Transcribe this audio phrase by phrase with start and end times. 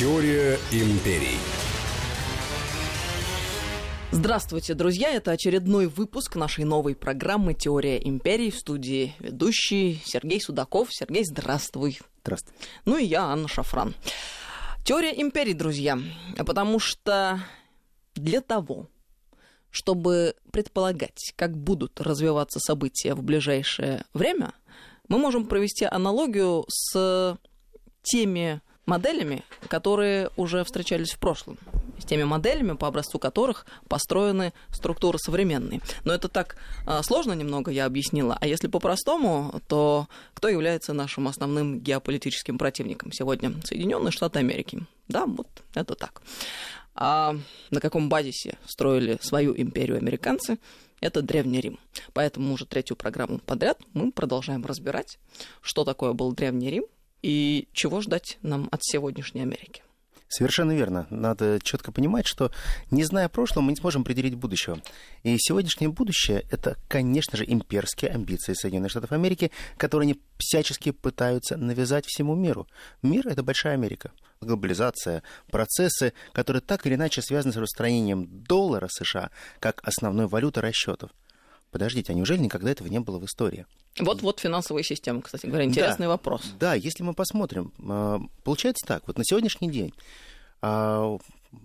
[0.00, 1.36] Теория империй.
[4.10, 5.10] Здравствуйте, друзья!
[5.10, 10.88] Это очередной выпуск нашей новой программы «Теория империй» в студии ведущий Сергей Судаков.
[10.90, 11.98] Сергей, здравствуй!
[12.22, 12.54] Здравствуй.
[12.86, 13.94] Ну и я, Анна Шафран.
[14.86, 15.98] Теория империй, друзья,
[16.46, 17.38] потому что
[18.14, 18.88] для того,
[19.68, 24.54] чтобы предполагать, как будут развиваться события в ближайшее время,
[25.08, 27.38] мы можем провести аналогию с
[28.00, 31.56] теми моделями, которые уже встречались в прошлом,
[31.98, 35.80] с теми моделями, по образцу которых построены структуры современные.
[36.04, 38.36] Но это так а, сложно немного, я объяснила.
[38.40, 43.52] А если по-простому, то кто является нашим основным геополитическим противником сегодня?
[43.64, 44.84] Соединенные Штаты Америки.
[45.08, 46.22] Да, вот это так.
[46.94, 47.36] А
[47.70, 50.58] на каком базисе строили свою империю американцы?
[51.00, 51.78] Это Древний Рим.
[52.12, 55.18] Поэтому уже третью программу подряд мы продолжаем разбирать,
[55.62, 56.84] что такое был Древний Рим,
[57.22, 59.82] и чего ждать нам от сегодняшней Америки.
[60.32, 61.08] Совершенно верно.
[61.10, 62.52] Надо четко понимать, что
[62.92, 64.80] не зная прошлого, мы не сможем определить будущего.
[65.24, 71.56] И сегодняшнее будущее– это, конечно же, имперские амбиции Соединенных Штатов Америки, которые они всячески пытаются
[71.56, 72.68] навязать всему миру.
[73.02, 74.12] Мир– это большая Америка.
[74.40, 81.10] Глобализация, процессы, которые так или иначе связаны с распространением доллара США как основной валюты расчетов.
[81.70, 83.66] Подождите, а неужели никогда этого не было в истории?
[83.98, 86.42] Вот-вот финансовая система, кстати говоря, интересный да, вопрос.
[86.58, 89.94] Да, если мы посмотрим, а, получается так, вот на сегодняшний день
[90.62, 91.18] а,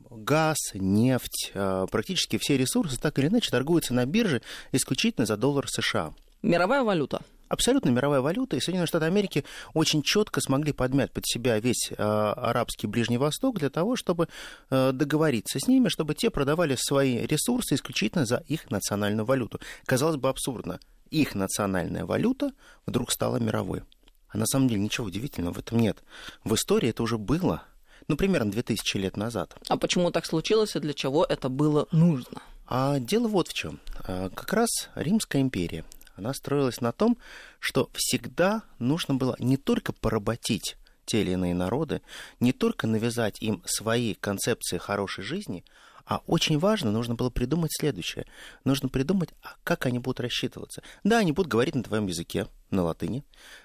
[0.09, 5.67] газ, нефть, а, практически все ресурсы так или иначе торгуются на бирже исключительно за доллар
[5.67, 6.13] США.
[6.41, 11.59] Мировая валюта абсолютно мировая валюта, и Соединенные Штаты Америки очень четко смогли подмять под себя
[11.59, 14.27] весь э, арабский Ближний Восток для того, чтобы
[14.69, 19.59] э, договориться с ними, чтобы те продавали свои ресурсы исключительно за их национальную валюту.
[19.85, 20.79] Казалось бы, абсурдно.
[21.11, 22.51] Их национальная валюта
[22.85, 23.83] вдруг стала мировой.
[24.29, 26.03] А на самом деле ничего удивительного в этом нет.
[26.43, 27.63] В истории это уже было,
[28.07, 29.55] ну, примерно 2000 лет назад.
[29.69, 32.41] А почему так случилось и для чего это было нужно?
[32.67, 33.79] А дело вот в чем.
[34.07, 37.17] А, как раз Римская империя она строилась на том,
[37.59, 42.01] что всегда нужно было не только поработить те или иные народы,
[42.39, 45.63] не только навязать им свои концепции хорошей жизни,
[46.07, 48.27] а очень важно, нужно было придумать следующее.
[48.63, 50.83] Нужно придумать, а как они будут рассчитываться.
[51.03, 53.23] Да, они будут говорить на твоем языке, на латыни.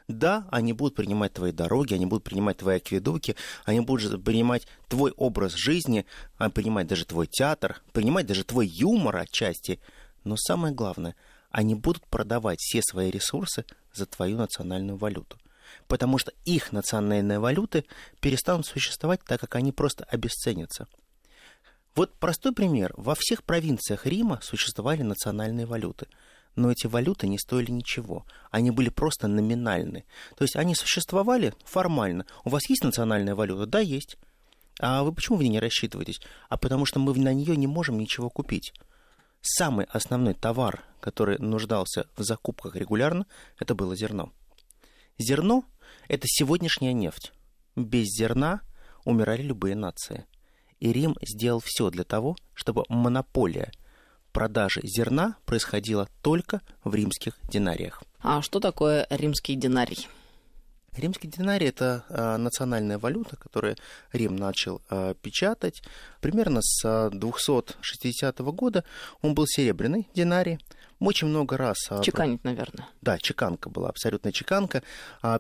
[0.08, 5.12] Да, они будут принимать твои дороги, они будут принимать твои акведуки, они будут принимать твой
[5.18, 6.06] образ жизни,
[6.38, 9.78] а, принимать даже твой театр, принимать даже твой юмор отчасти.
[10.24, 11.14] Но самое главное–
[11.50, 15.38] они будут продавать все свои ресурсы за твою национальную валюту.
[15.86, 17.84] Потому что их национальные валюты
[18.20, 20.86] перестанут существовать, так как они просто обесценятся.
[21.94, 22.94] Вот простой пример.
[22.96, 26.06] Во всех провинциях Рима существовали национальные валюты.
[26.56, 28.26] Но эти валюты не стоили ничего.
[28.50, 30.04] Они были просто номинальны.
[30.36, 32.26] То есть они существовали формально.
[32.44, 33.66] У вас есть национальная валюта?
[33.66, 34.16] Да, есть.
[34.80, 36.20] А вы почему в ней не рассчитываетесь?
[36.48, 38.72] А потому что мы на нее не можем ничего купить
[39.40, 43.26] самый основной товар, который нуждался в закупках регулярно,
[43.58, 44.32] это было зерно.
[45.18, 45.64] Зерно–
[46.08, 47.32] это сегодняшняя нефть.
[47.76, 48.60] Без зерна
[49.04, 50.26] умирали любые нации.
[50.78, 53.70] И Рим сделал все для того, чтобы монополия
[54.32, 58.02] продажи зерна происходила только в римских динариях.
[58.20, 60.08] А что такое римский динарий?
[60.96, 63.76] Римский динарий– это э, национальная валюта, которую
[64.12, 65.82] Рим начал э, печатать.
[66.20, 68.84] Примерно с 260 года
[69.22, 70.58] он был серебряный динарий.
[70.98, 71.78] Очень много раз...
[72.02, 72.86] Чеканить, наверное.
[73.00, 74.82] Да, чеканка была, абсолютная чеканка.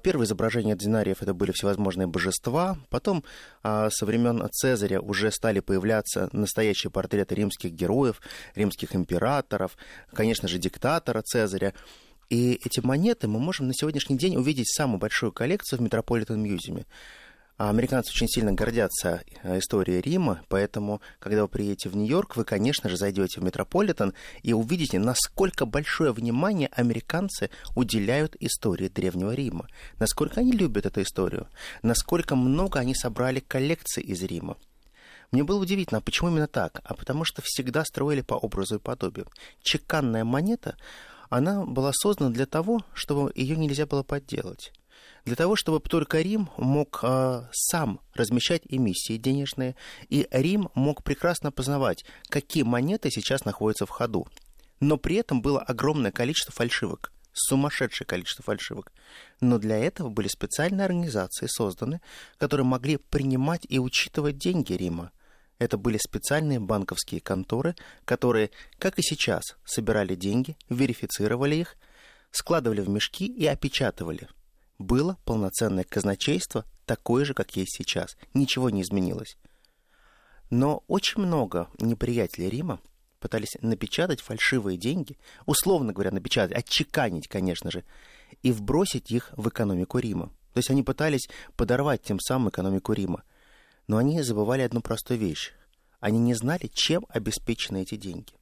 [0.02, 2.78] Первые изображения динариев это были всевозможные божества.
[2.88, 3.24] Потом
[3.62, 8.22] со времен Цезаря уже стали появляться настоящие портреты римских героев,
[8.54, 9.76] римских императоров,
[10.14, 11.74] конечно же, диктатора Цезаря.
[12.30, 16.75] И эти монеты мы можем на сегодняшний день увидеть самую большую коллекцию в Metropolitan Museum
[16.75, 16.86] е.
[17.56, 22.88] Американцы очень сильно гордятся э, историей Рима, поэтому, когда вы приедете в Нью-Йорк, вы, конечно
[22.88, 29.66] же, зайдете в Метрополитен и увидите, насколько большое внимание американцы уделяют истории Древнего Рима,
[29.98, 31.48] насколько они любят эту историю,
[31.82, 34.56] насколько много они собрали коллекций из Рима.
[35.32, 36.80] Мне было удивительно, а почему именно так?
[36.84, 39.26] А потому что всегда строили по образу и подобию.
[39.62, 40.76] Чеканная монета,
[41.30, 44.72] она была создана для того, чтобы ее нельзя было подделать.
[45.24, 49.76] Для того, чтобы только Рим мог э, сам размещать эмиссии денежные,
[50.08, 54.26] и Рим мог прекрасно познавать, какие монеты сейчас находятся в ходу.
[54.80, 58.92] Но при этом было огромное количество фальшивок сумасшедшее количество фальшивок.
[59.40, 62.00] Но для этого были специальные организации созданы,
[62.38, 65.12] которые могли принимать и учитывать деньги Рима.
[65.60, 67.76] Это были специальные банковские конторы,
[68.06, 71.76] которые, как и сейчас, собирали деньги, верифицировали их,
[72.30, 74.26] складывали в мешки и опечатывали.
[74.78, 78.16] Было полноценное казначейство, такой же, как есть сейчас.
[78.32, 79.36] Ничего не изменилось.
[80.48, 82.80] Но очень много неприятелей Рима
[83.20, 87.84] пытались напечатать фальшивые деньги, условно говоря, напечатать, отчеканить, конечно же,
[88.42, 90.28] и вбросить их в экономику Рима.
[90.54, 93.24] То есть они пытались подорвать тем самым экономику Рима.
[93.90, 95.50] Но они забывали одну простую вещь.
[95.98, 98.34] Они не знали, чем обеспечены эти деньги.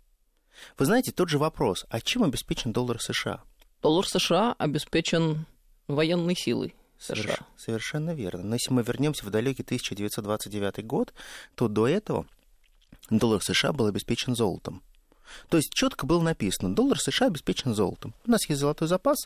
[0.77, 3.41] Вы знаете, тот же вопрос, а чем обеспечен доллар США?
[3.81, 5.47] Доллар США обеспечен
[5.87, 6.75] военной силой.
[6.99, 7.39] США.
[7.57, 8.43] Совершенно верно.
[8.43, 11.15] Но если мы вернемся в далекий 1929 год,
[11.55, 12.27] то до этого
[13.09, 14.83] доллар США был обеспечен золотом.
[15.49, 18.15] То есть четко было написано, доллар США обеспечен золотом.
[18.27, 19.17] У нас есть золотой запас,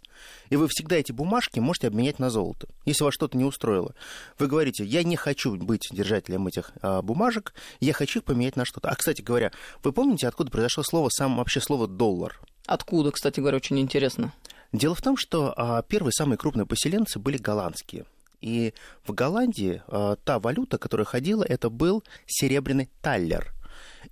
[0.51, 2.69] и вы всегда эти бумажки можете обменять на золото.
[2.85, 3.95] Если вас что-то не устроило,
[4.39, 8.65] вы говорите, я не хочу быть держателем этих а, бумажек, я хочу их поменять на
[8.65, 8.89] что-то.
[8.89, 9.53] А, кстати говоря,
[9.83, 12.41] вы помните, откуда произошло слово, сам вообще слово доллар?
[12.67, 14.33] Откуда, кстати говоря, очень интересно.
[14.73, 18.07] Дело в том, что а, первые самые крупные поселенцы были голландские.
[18.41, 18.75] И
[19.05, 23.53] в Голландии а, та валюта, которая ходила, это был серебряный таллер.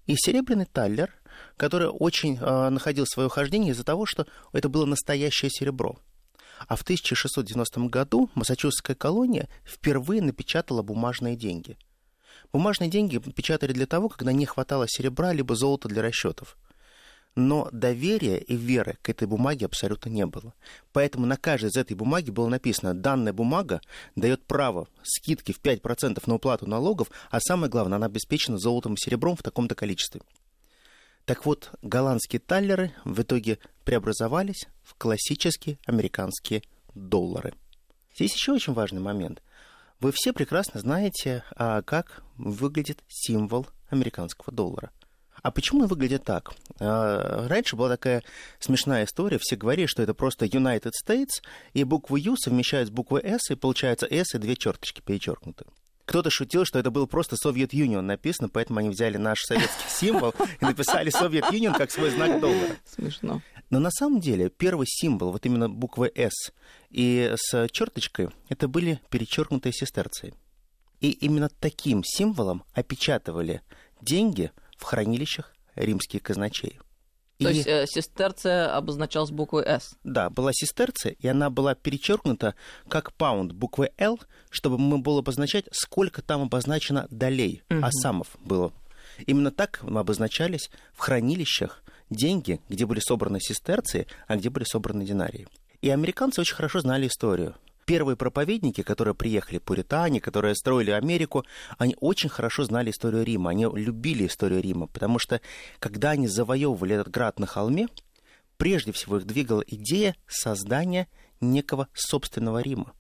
[0.07, 1.13] И серебряный таллер,
[1.61, 5.99] который очень а, находил свое хождение из-за того, что это было настоящее серебро.
[6.67, 11.77] А в 1690 году Массачусетская колония впервые напечатала бумажные деньги.
[12.51, 16.57] Бумажные деньги печатали для того, когда не хватало серебра либо золота для расчетов
[17.37, 20.53] но доверия и веры к этой бумаге абсолютно не было.
[20.93, 23.81] Поэтому на каждой из этой бумаги было написано, данная бумага
[24.17, 29.01] дает право скидки в 5% на уплату налогов, а самое главное, она обеспечена золотом и
[29.01, 30.23] серебром в таком-то количестве.
[31.31, 36.61] Так вот, голландские таллеры в итоге преобразовались в классические американские
[36.97, 37.55] доллары.
[38.13, 39.41] Здесь еще очень важный момент.
[40.01, 44.91] Вы все прекрасно знаете, а, как выглядит символ американского доллара.
[45.41, 46.51] А почему он выглядит так?
[46.81, 48.25] А, раньше была такая
[48.59, 49.39] смешная история.
[49.41, 51.45] Все говорили, что это просто United States,
[51.75, 55.65] и букву U совмещают с буквой S, и получается S и две черточки перечеркнуты.
[56.11, 60.35] Кто-то шутил, что это был просто Soviet Union написано, поэтому они взяли наш советский символ
[60.61, 62.77] и написали Soviet Union как свой знак доллара.
[62.85, 63.43] Смешно.
[63.71, 66.53] Но на самом деле первый символ, вот именно буквы S
[66.91, 70.35] и с черточкой, это были перечеркнутые сестерции.
[70.99, 73.63] И именно таким символом опечатывали
[74.01, 76.83] деньги в хранилищах римских казначеев.
[77.41, 77.55] То и...
[77.55, 79.97] есть э, сестерция обозначалась буквой «С».
[80.05, 82.55] Да, была сестерция, и она была перечеркнута
[82.89, 84.21] как паунд буквой «Л»,
[84.51, 87.83] чтобы мы было обозначать, сколько там обозначено долей, угу.
[87.83, 88.73] асамов было.
[89.27, 95.49] Именно так обозначались в хранилищах деньги, где были собраны сестерции, а где были собраны динарии.
[95.81, 97.55] И американцы очень хорошо знали историю
[97.91, 101.45] первые проповедники, которые приехали, пуритане, которые строили Америку,
[101.77, 105.41] они очень хорошо знали историю Рима, они любили историю Рима, потому что
[105.81, 107.89] когда они завоевывали этот град на холме,
[108.59, 111.09] прежде всего их двигала идея создания
[111.41, 112.93] некого собственного Рима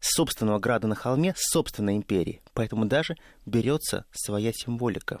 [0.00, 2.42] собственного града на холме, собственной империи.
[2.52, 5.20] Поэтому даже берется своя символика.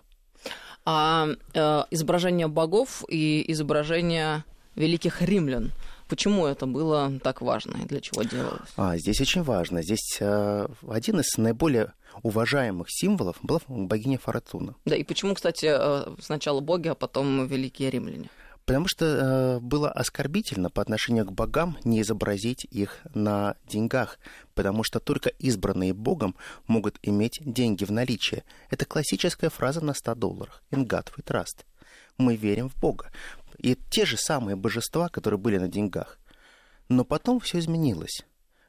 [0.84, 4.44] А э, изображение богов и изображение
[4.74, 5.70] великих римлян
[6.08, 8.70] Почему это было так важно и для чего делалось?
[8.76, 9.82] А, здесь очень важно.
[9.82, 14.76] Здесь э, один из наиболее уважаемых символов была богиня Фортуна.
[14.84, 18.30] Да, и почему, кстати, э, сначала боги, а потом великие римляне?
[18.66, 24.18] Потому что э, было оскорбительно по отношению к богам не изобразить их на деньгах,
[24.54, 26.34] потому что только избранные богом
[26.66, 28.42] могут иметь деньги в наличии.
[28.70, 30.62] Это классическая фраза на 100 долларах.
[30.72, 31.64] In God we trust.
[32.18, 33.10] Мы верим в Бога
[33.58, 36.18] и те же самые божества, которые были на деньгах.
[36.88, 38.24] Но потом все изменилось.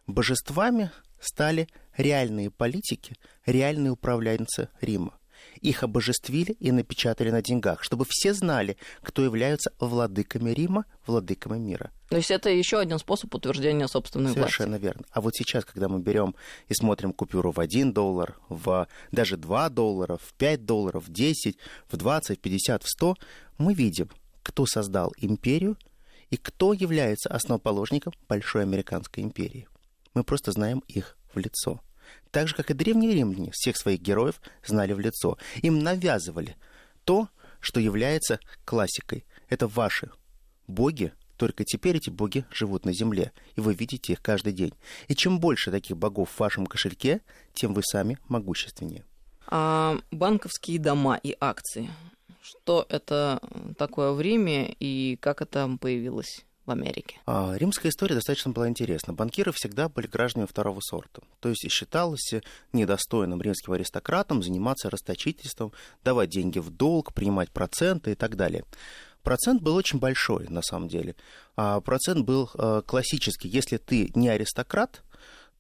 [0.08, 1.67] Божествами стали
[1.98, 3.15] реальные политики,
[3.46, 5.17] реальные управленцы Рима.
[5.62, 11.91] Их обожествили и напечатали на деньгах, чтобы все знали, кто являются владыками Рима, владыками мира.
[12.10, 14.84] То есть это еще один способ утверждения собственной Совершенно власти.
[14.84, 15.03] верно.
[15.12, 16.36] А вот сейчас, когда мы берем
[16.70, 21.58] и смотрим купюру в 1 доллар, в даже 2 доллара, в 5 долларов, в 10,
[21.89, 23.15] в 20, в 50, в 100,
[23.58, 24.10] мы видим,
[24.57, 25.77] кто создал империю
[26.31, 29.67] и кто является основоположником Большой Американской империи.
[30.15, 31.79] Мы просто знаем их в лицо.
[32.31, 35.37] Так же, как и древние римляне всех своих героев знали в лицо.
[35.61, 36.55] Им навязывали
[37.03, 39.25] то, что является классикой.
[39.47, 40.09] Это ваши
[40.65, 44.73] боги, только теперь эти боги живут на земле, и вы видите их каждый день.
[45.07, 47.21] И чем больше таких богов в вашем кошельке,
[47.53, 49.05] тем вы сами могущественнее.
[49.45, 51.91] А банковские дома и акции
[52.47, 53.41] что это
[53.77, 57.19] такое время и как это появилось в Америке?
[57.25, 59.13] А, римская история достаточно была интересна.
[59.13, 61.21] Банкиры всегда были гражданами второго сорта.
[61.39, 62.33] То есть считалось
[62.71, 65.73] недостойным римским аристократам заниматься расточительством,
[66.03, 68.63] давать деньги в долг, принимать проценты и так далее.
[69.23, 71.15] Процент был очень большой, на самом деле.
[71.57, 73.49] А процент был э, классический.
[73.49, 75.03] Если ты не аристократ,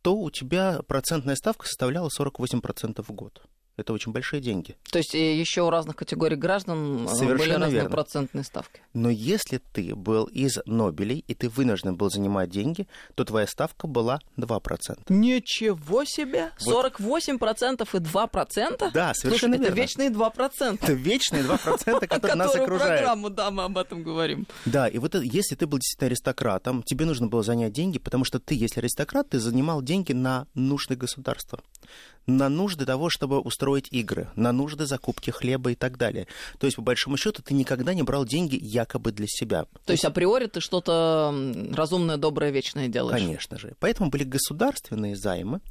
[0.01, 3.41] то у тебя процентная ставка составляла 48% в год.
[3.77, 4.75] Это очень большие деньги.
[4.91, 7.89] То есть еще у разных категорий граждан э, Совершенно были разные верно.
[7.91, 8.81] процентные ставки.
[8.93, 13.85] Но если ты был из Нобелей, и ты вынужден был занимать деньги, то твоя ставка
[13.85, 14.97] была 2%.
[15.09, 16.51] Ничего себе!
[16.59, 18.91] 48% и 2%?
[18.93, 19.63] Да, совершенно Слушай, верно.
[19.65, 20.79] это вечные 2%.
[20.81, 22.97] Это вечные 2%, которые нас Которую окружают.
[23.01, 24.47] программу, да, мы об этом говорим.
[24.65, 28.23] Да, и вот это- если ты был действительно аристократом, тебе нужно было занять деньги, потому
[28.25, 31.59] что ты, если аристократ, ты занимал деньги на нужды государства,
[32.25, 36.27] на нужды того, чтобы устроить игры, на нужды закупки хлеба и так далее.
[36.59, 39.65] То есть, по большому счету, ты никогда не брал деньги якобы для себя.
[39.85, 41.33] То есть априори ты что-то
[41.73, 43.19] разумное, доброе, вечное делаешь.
[43.19, 43.75] Конечно же.
[43.79, 45.61] Поэтому были государственные займы,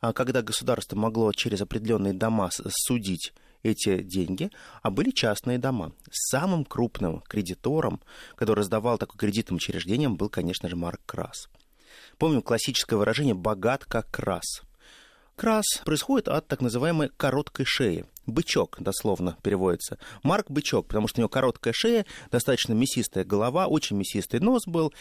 [0.00, 4.50] а, когда государство могло через определенные дома судить эти деньги,
[4.82, 5.92] а были частные дома.
[6.10, 8.00] Самым крупным кредитором,
[8.36, 11.48] который раздавал такой кредитным учреждениям, был, конечно же, Марк Крас.
[12.18, 14.62] Помним классическое выражение «богат как крас».
[15.38, 18.06] Крас происходит от так называемой короткой шеи.
[18.26, 19.96] Бычок, дословно переводится.
[20.24, 24.92] Марк бычок, потому что у него короткая шея, достаточно мясистая голова, очень мясистый нос был.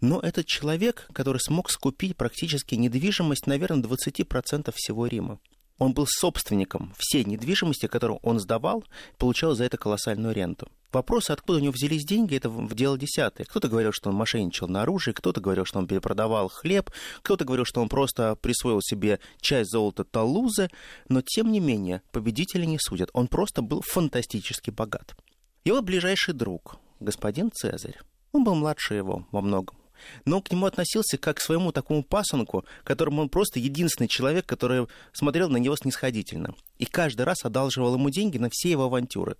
[0.00, 5.40] Но этот человек, который смог скупить практически недвижимость, наверное, 20% всего Рима.
[5.78, 8.84] Он был собственником всей недвижимости, которую он сдавал,
[9.18, 10.68] получал за это колоссальную ренту.
[10.92, 13.46] Вопросы, откуда у него взялись деньги, это в дело десятое.
[13.46, 16.90] Кто-то говорил, что он мошенничал на оружие, кто-то говорил, что он перепродавал хлеб,
[17.22, 20.68] кто-то говорил, что он просто присвоил себе часть золота Талузы,
[21.08, 23.08] но тем не менее победители не судят.
[23.14, 25.16] Он просто был фантастически богат.
[25.64, 27.98] Его ближайший друг, господин Цезарь,
[28.32, 29.76] он был младше его во многом.
[30.24, 34.46] Но он к нему относился как к своему такому пасынку, которому он просто единственный человек,
[34.46, 36.54] который смотрел на него снисходительно.
[36.78, 39.36] И каждый раз одалживал ему деньги на все его авантюры.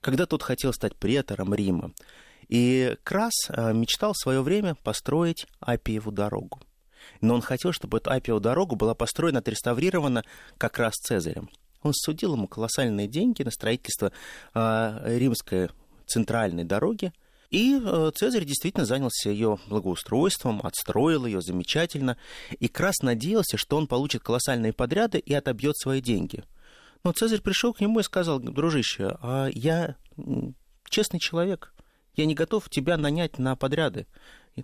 [0.00, 1.92] Когда тот хотел стать претором Рима.
[2.48, 6.60] И Крас э, мечтал в свое время построить Апиеву дорогу.
[7.20, 10.24] Но он хотел, чтобы эту Апиеву дорогу была построена, отреставрирована
[10.58, 11.48] как раз Цезарем.
[11.82, 14.12] Он судил ему колоссальные деньги на строительство
[14.54, 15.70] э, римской
[16.06, 17.12] центральной дороги,
[17.54, 22.16] и э, Цезарь действительно занялся ее благоустройством, отстроил ее замечательно,
[22.58, 26.42] и Крас надеялся, что он получит колоссальные подряды и отобьет свои деньги.
[27.04, 29.94] Но Цезарь пришел к нему и сказал, дружище, а я
[30.88, 31.72] честный человек,
[32.16, 34.08] я не готов тебя нанять на подряды.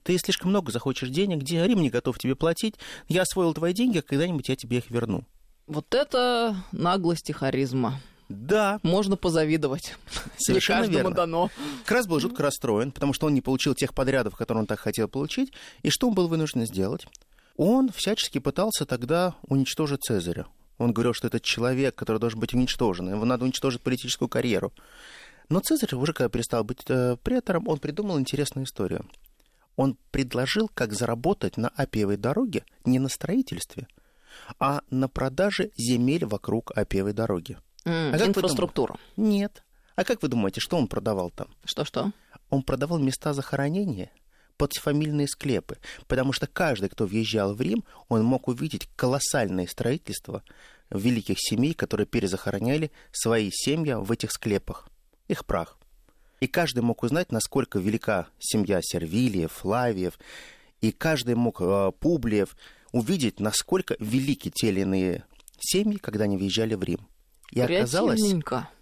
[0.02, 2.74] Ты слишком много захочешь денег, где Рим не готов тебе платить,
[3.06, 5.24] я освоил твои деньги, а когда-нибудь я тебе их верну.
[5.68, 8.00] Вот это наглость и харизма.
[8.30, 9.96] Да, Можно позавидовать.
[10.38, 11.10] Совершенно Не верно.
[11.10, 11.50] дано.
[11.84, 15.08] Крас был жутко расстроен, потому что он не получил тех подрядов, которые он так хотел
[15.08, 15.52] получить.
[15.82, 17.06] И что он был вынужден сделать?
[17.56, 20.46] Он всячески пытался тогда уничтожить Цезаря.
[20.78, 24.72] Он говорил, что этот человек, который должен быть уничтожен, его надо уничтожить политическую карьеру.
[25.48, 29.04] Но Цезарь, уже когда перестал быть э, претором, он придумал интересную историю.
[29.74, 33.88] Он предложил, как заработать на Апиевой дороге не на строительстве,
[34.60, 37.58] а на продаже земель вокруг Апиевой дороги.
[37.84, 38.96] А как вы Инфраструктура.
[39.16, 39.64] Нет.
[39.96, 41.48] А как вы думаете, что он продавал там?
[41.64, 42.12] Что-что?
[42.50, 44.10] он продавал места захоронения
[44.56, 50.42] под фамильные склепы, потому что каждый, кто въезжал в Рим, он мог увидеть колоссальное строительство
[50.90, 54.88] великих семей, которые перезахороняли свои семьи в этих склепах,
[55.28, 55.78] их прах.
[56.40, 60.18] И каждый мог узнать, насколько велика семья Сервилиев, Флавиев,
[60.80, 62.56] и каждый мог, э, Публиев,
[62.92, 65.24] увидеть, насколько велики те или иные
[65.58, 67.06] семьи, когда они въезжали в Рим.
[67.50, 68.20] И оказалось,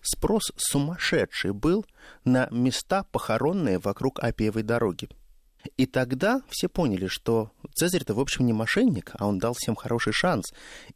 [0.03, 1.87] спрос сумасшедший был
[2.25, 5.09] на места, похоронные вокруг Апиевой дороги.
[5.77, 10.13] И тогда все поняли, что Цезарь-то, в общем, не мошенник, а он дал всем хороший
[10.13, 10.47] шанс.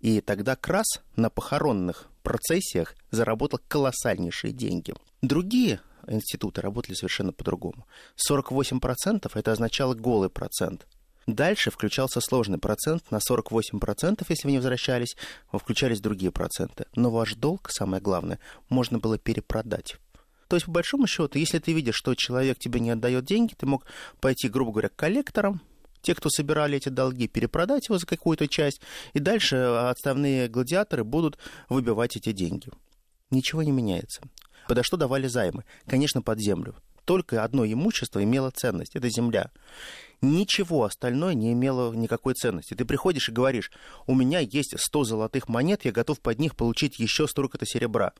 [0.00, 0.86] И тогда Крас
[1.16, 4.94] на похоронных процессиях заработал колоссальнейшие деньги.
[5.20, 7.86] Другие институты работали совершенно по-другому.
[8.30, 10.86] 48% это означало голый процент.
[11.26, 15.16] Дальше включался сложный процент на 48%, если вы не возвращались,
[15.52, 16.86] включались другие проценты.
[16.94, 18.38] Но ваш долг, самое главное,
[18.68, 19.96] можно было перепродать.
[20.48, 23.66] То есть, по большому счету, если ты видишь, что человек тебе не отдает деньги, ты
[23.66, 23.86] мог
[24.20, 25.62] пойти, грубо говоря, к коллекторам,
[26.02, 28.82] те, кто собирали эти долги, перепродать его за какую-то часть,
[29.14, 31.38] и дальше отставные гладиаторы будут
[31.68, 32.68] выбивать эти деньги.
[33.30, 34.20] Ничего не меняется.
[34.68, 35.64] Подо что давали займы?
[35.86, 36.74] Конечно, под землю.
[37.04, 39.50] Только одно имущество имело ценность, это земля.
[40.22, 42.74] Ничего остальное не имело никакой ценности.
[42.74, 43.72] Ты приходишь и говоришь,
[44.06, 48.12] у меня есть 100 золотых монет, я готов под них получить еще столько-то серебра.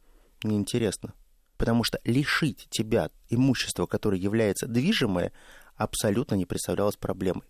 [0.43, 1.15] Неинтересно.
[1.57, 5.33] Потому что лишить тебя имущества, которое является движимое,
[5.77, 7.47] абсолютно не представлялось проблемой.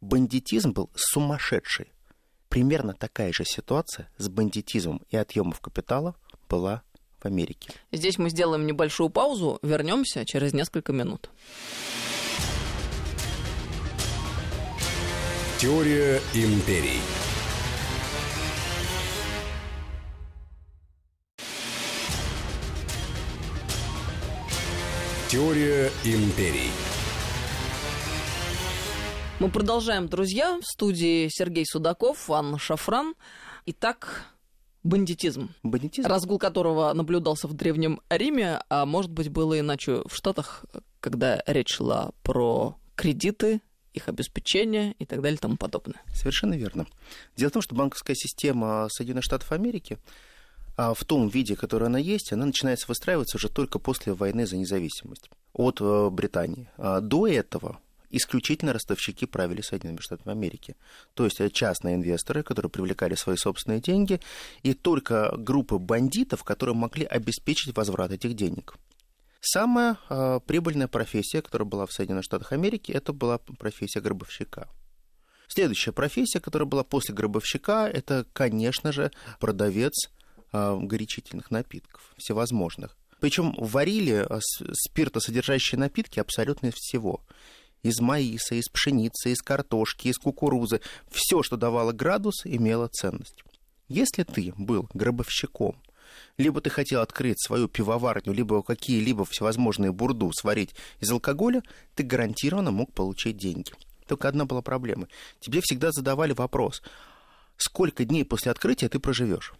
[0.00, 1.92] Бандитизм был сумасшедший.
[2.48, 6.14] Примерно такая же ситуация с бандитизмом и отъемом капитала
[6.48, 6.82] была
[7.18, 7.72] в Америке.
[7.90, 11.30] Здесь мы сделаем небольшую паузу, вернемся через несколько минут.
[15.60, 17.00] Теория империй.
[25.28, 26.70] Теория империй.
[29.40, 30.60] Мы продолжаем, друзья.
[30.60, 33.16] В студии Сергей Судаков, Анна Шафран.
[33.66, 34.26] Итак,
[34.84, 35.50] бандитизм.
[35.64, 36.06] Бандитизм.
[36.06, 40.64] Разгул которого наблюдался в Древнем Риме, а может быть было иначе в Штатах,
[41.00, 43.60] когда речь шла про кредиты,
[43.94, 46.00] их обеспечение и так далее и тому подобное.
[46.14, 46.86] Совершенно верно.
[47.36, 49.98] Дело в том, что банковская система Соединенных Штатов Америки
[50.76, 54.56] а, в том виде, который она есть, она начинается выстраиваться уже только после войны за
[54.56, 56.68] независимость от э, Британии.
[56.76, 57.80] А до этого
[58.10, 60.76] исключительно ростовщики правили Соединенными Штатами Америки.
[61.14, 64.20] То есть э, частные инвесторы, которые привлекали свои собственные деньги,
[64.62, 68.76] и только группы бандитов, которые могли обеспечить возврат этих денег.
[69.40, 74.68] Самая э, прибыльная профессия, которая была в Соединенных Штатах Америки, это была профессия гробовщика.
[75.46, 80.10] Следующая профессия, которая была после гробовщика, это, конечно же, продавец
[80.52, 82.96] э, горячительных напитков, всевозможных.
[83.20, 84.40] Причем варили э,
[84.72, 87.22] спиртосодержащие напитки абсолютно из всего
[87.82, 90.80] из маиса, из пшеницы, из картошки, из кукурузы.
[91.10, 93.42] Все, что давало градус, имело ценность.
[93.88, 95.80] Если ты был гробовщиком,
[96.38, 101.62] либо ты хотел открыть свою пивоварню, либо какие-либо всевозможные бурду сварить из алкоголя,
[101.96, 103.72] ты гарантированно мог получить деньги.
[104.06, 105.08] Только одна была проблема.
[105.40, 106.82] Тебе всегда задавали вопрос,
[107.56, 109.52] сколько дней после открытия ты проживешь?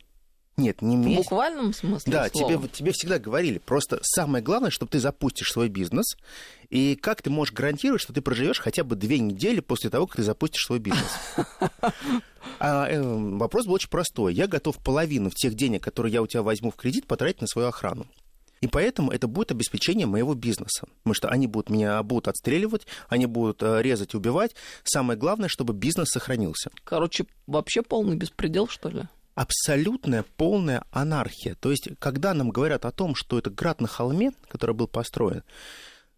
[0.58, 1.20] Нет, не месяц.
[1.20, 2.52] В буквальном смысле Да, слова.
[2.52, 3.58] тебе, тебе всегда говорили.
[3.58, 6.16] Просто самое главное, чтобы ты запустишь свой бизнес.
[6.68, 10.16] И как ты можешь гарантировать, что ты проживешь хотя бы две недели после того, как
[10.16, 11.08] ты запустишь свой бизнес?
[12.60, 14.34] А, э, вопрос был очень простой.
[14.34, 17.68] Я готов половину тех денег, которые я у тебя возьму в кредит, потратить на свою
[17.68, 18.06] охрану.
[18.60, 20.86] И поэтому это будет обеспечение моего бизнеса.
[21.02, 24.56] Потому что они будут меня будут отстреливать, они будут э, резать и убивать.
[24.82, 26.70] Самое главное, чтобы бизнес сохранился.
[26.82, 29.04] Короче, вообще полный беспредел, что ли?
[29.38, 31.54] Абсолютная полная анархия.
[31.54, 35.44] То есть, когда нам говорят о том, что это град на холме, который был построен,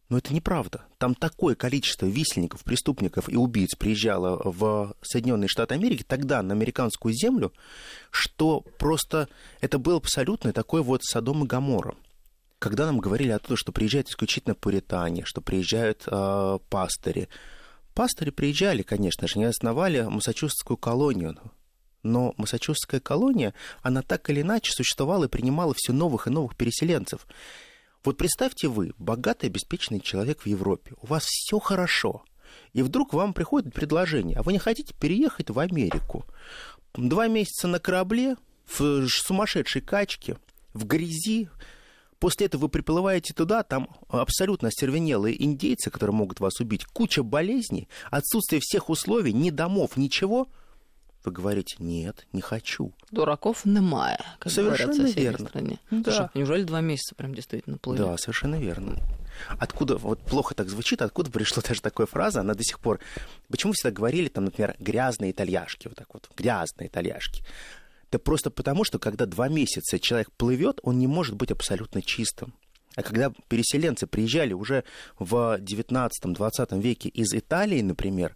[0.09, 0.87] но это неправда.
[0.96, 7.12] Там такое количество висельников, преступников и убийц приезжало в Соединенные Штаты Америки, тогда на американскую
[7.12, 7.52] землю,
[8.11, 9.28] что просто
[9.61, 11.96] это был абсолютно такой вот Содом и Гамора.
[12.59, 17.28] Когда нам говорили о том, что приезжают исключительно пуритане, что приезжают э, пастыри,
[17.92, 21.37] пастыри приезжали, конечно же, не основали Массачусетскую колонию,
[22.02, 27.26] но Массачусетская колония, она так или иначе существовала и принимала все новых и новых переселенцев.
[28.04, 32.24] Вот представьте вы, богатый, обеспеченный человек в Европе, у вас все хорошо,
[32.72, 36.24] и вдруг вам приходит предложение, а вы не хотите переехать в Америку?
[36.94, 38.36] Два месяца на корабле,
[38.66, 40.36] в сумасшедшей качке,
[40.72, 41.48] в грязи,
[42.18, 47.88] После этого вы приплываете туда, там абсолютно остервенелые индейцы, которые могут вас убить, куча болезней,
[48.10, 50.46] отсутствие всех условий, ни домов, ничего–
[51.24, 52.92] вы говорите, нет, не хочу.
[53.11, 55.48] Дураков немає, как Совершенно говорят верно.
[55.48, 55.78] стране.
[55.90, 56.12] Да.
[56.12, 57.98] Слушай, неужели два месяца прям действительно плыли?
[57.98, 58.96] Да, совершенно верно.
[59.59, 63.00] Откуда, вот плохо так звучит, откуда пришла даже такая фраза, она до сих пор...
[63.48, 67.44] Почему всегда говорили, там, например, грязные итальяшки, вот так вот, грязные итальяшки?
[68.11, 72.52] Да просто потому, что когда два месяца человек плывет, он не может быть абсолютно чистым.
[72.96, 74.83] А когда переселенцы приезжали уже
[75.18, 78.35] в 19-20 веке из Италии, например,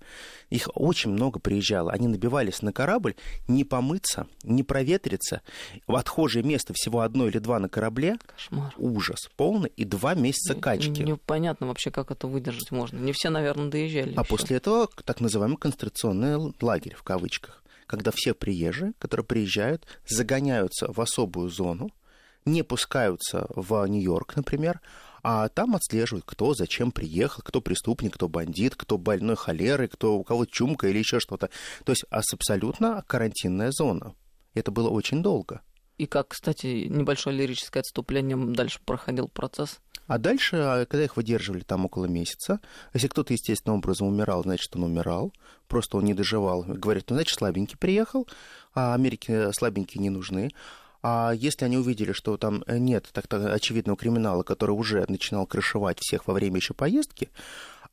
[0.49, 1.91] их очень много приезжало.
[1.91, 3.17] Они набивались на корабль
[3.49, 5.43] не помыться, не проветриться.
[5.89, 8.17] В отхожее место всего одно или два на корабле.
[8.27, 8.73] Кошмар.
[8.79, 9.73] Ужас полный.
[9.77, 11.03] И два месяца качки.
[11.03, 12.99] Непонятно вообще, как это выдержать можно.
[12.99, 14.15] Не все, наверное, доезжали.
[14.17, 14.25] А еще.
[14.25, 21.01] после этого так называемый концентрационный лагерь, в кавычках, когда все приезжие, которые приезжают, загоняются в
[21.01, 21.91] особую зону,
[22.45, 24.81] не пускаются в Нью-Йорк, например,
[25.23, 30.25] а там отслеживают, кто зачем приехал, кто преступник, кто бандит, кто больной холерой, кто у
[30.25, 31.49] кого чумка или еще что-то.
[31.85, 34.15] То есть абсолютно карантинная зона.
[34.53, 35.63] Это было очень долго.
[35.97, 39.81] И как, кстати, небольшое лирическое отступление, дальше проходил процесс.
[40.07, 42.61] А дальше, а, когда их выдерживали там около месяца,
[42.93, 45.33] если кто-то естественным образом умирал, значит, он умирал,
[45.69, 46.65] просто он не доживал.
[46.65, 48.29] Говорят, ну, значит, слабенький приехал,
[48.75, 50.51] а Америке слабенькие не нужны.
[51.07, 56.27] А если они увидели, что там нет так очевидного криминала, который уже начинал крышевать всех
[56.27, 57.29] во время еще поездки,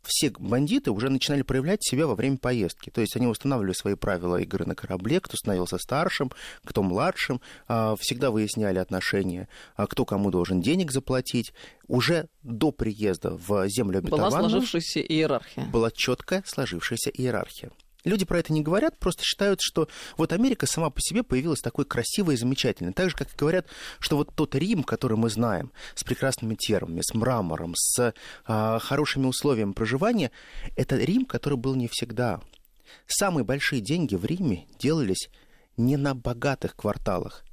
[0.01, 2.89] все бандиты уже начинали проявлять себя во время поездки.
[2.89, 6.31] То есть они устанавливали свои правила игры на корабле, кто становился старшим,
[6.63, 11.53] кто младшим, а, всегда выясняли отношения, а, кто кому должен денег заплатить.
[11.89, 15.65] Уже до приезда в землю обетованную Была сложившаяся иерархия.
[15.65, 17.71] была четкая сложившаяся иерархия.
[18.03, 19.87] Люди про это не говорят, просто считают, что
[20.17, 22.93] вот Америка сама по себе появилась такой красивой и замечательной.
[22.93, 23.67] Так же, как и говорят,
[23.99, 28.13] что вот тот Рим, который мы знаем, с прекрасными термами, с мрамором, с
[28.45, 30.31] а, хорошими условиями проживания,
[30.75, 32.41] это Рим, который был не всегда.
[33.05, 35.29] Самые большие деньги в Риме делались
[35.77, 37.45] не на богатых кварталах,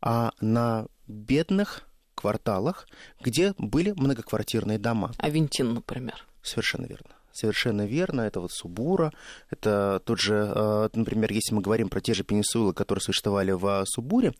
[0.00, 1.82] а на бедных
[2.14, 2.86] кварталах,
[3.20, 5.12] где были многоквартирные дома.
[5.18, 6.26] Авентин, например.
[6.42, 7.15] Совершенно верно.
[7.36, 9.12] Совершенно верно, это вот Субура,
[9.50, 13.84] это тот же, э, например, если мы говорим про те же пенисуилы, которые существовали в
[13.86, 14.32] Субуре,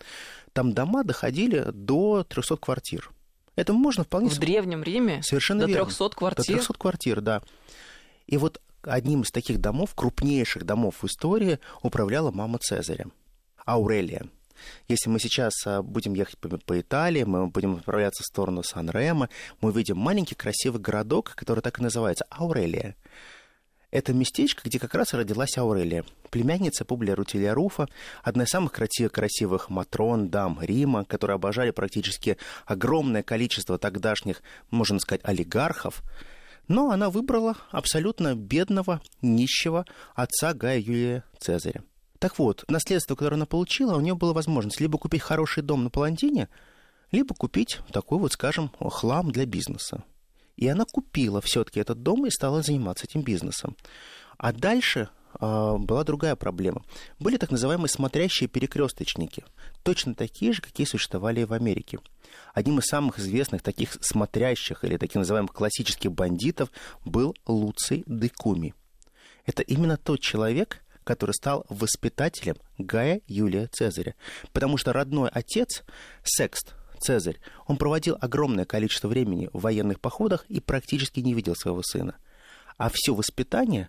[0.55, 3.11] там дома доходили до 300 квартир.
[3.55, 4.31] Это можно вполне...
[4.31, 5.23] В Древнем Риме?
[5.23, 5.87] Совершенно до верно.
[5.87, 6.47] 300 квартир?
[6.47, 7.43] До 300 квартир, да.
[8.27, 13.07] И вот одним из таких домов, крупнейших домов в истории, управляла мама Цезаря,
[13.67, 14.27] Аурелия.
[14.89, 19.29] Если мы сейчас а, будем ехать по, по Италии, мы будем отправляться в сторону Сан-Ремо,
[19.61, 22.97] мы увидим маленький красивый городок, который так и называется Аурелия.
[23.91, 27.89] Это местечко, где как раз родилась Аурелия, племянница Публия Рутилия Руфа,
[28.23, 35.23] одна из самых красивых, матрон, дам Рима, которые обожали практически огромное количество тогдашних, можно сказать,
[35.25, 36.03] олигархов.
[36.69, 41.83] Но она выбрала абсолютно бедного, нищего отца Гая Юлия Цезаря.
[42.19, 45.91] Так вот, наследство, которое она получила, у нее была возможность либо купить хороший дом на
[45.91, 46.49] Палантине,
[47.13, 50.05] либо купить такой вот, скажем, хлам для бизнеса.
[50.57, 53.77] И она купила все-таки этот дом и стала заниматься этим бизнесом.
[54.39, 56.83] А дальше э, была другая проблема.
[57.19, 59.45] Были так называемые смотрящие перекресточники,
[59.83, 61.99] точно такие же, какие существовали и в Америке.
[62.55, 66.71] Одним из самых известных таких смотрящих или таких называемых классических бандитов
[67.05, 68.75] был Луций Декуми.
[69.45, 74.17] Это именно тот человек, который стал воспитателем Гая Юлия Цезаря.
[74.53, 75.85] Потому что родной отец,
[76.25, 81.83] Секст Цезарь, он проводил огромное количество времени в военных походах и практически не видел своего
[81.85, 82.17] сына.
[82.77, 83.89] А все воспитание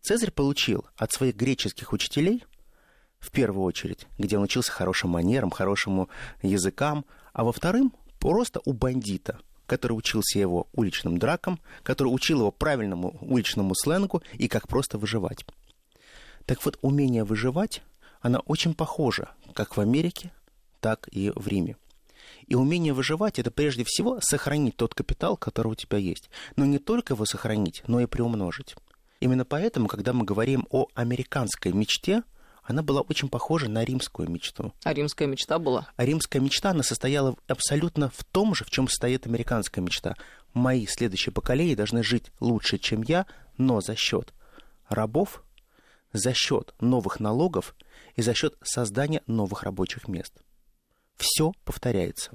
[0.00, 2.42] Цезарь получил от своих греческих учителей,
[3.20, 6.08] в первую очередь, где он учился хорошим манерам, хорошему
[6.42, 13.18] языкам, а во-вторых, просто у бандита, который учился его уличным дракам, который учил его правильному
[13.20, 15.44] уличному сленгу и как просто выживать.
[16.46, 17.82] Так вот, умение выживать,
[18.20, 20.32] она очень похожа как в Америке,
[20.80, 21.76] так и в Риме.
[22.46, 26.28] И умение выживать это прежде всего сохранить тот капитал, который у тебя есть.
[26.56, 28.76] Но не только его сохранить, но и приумножить.
[29.20, 32.22] Именно поэтому, когда мы говорим о американской мечте,
[32.62, 34.72] она была очень похожа на римскую мечту.
[34.84, 35.88] А римская мечта была?
[35.96, 40.16] А римская мечта, она состояла абсолютно в том же, в чем состоит американская мечта.
[40.54, 43.26] Мои следующие поколения должны жить лучше, чем я,
[43.58, 44.32] но за счет
[44.88, 45.42] рабов,
[46.14, 47.74] за счет новых налогов
[48.16, 50.32] и за счет создания новых рабочих мест.
[51.18, 52.30] Все повторяется.